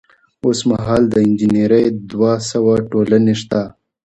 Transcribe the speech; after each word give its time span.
اوس 0.45 0.59
مهال 0.69 1.01
د 1.09 1.15
انجنیری 1.25 1.83
دوه 2.11 2.33
سوه 2.51 2.73
ټولنې 2.91 3.33
شته. 3.41 3.61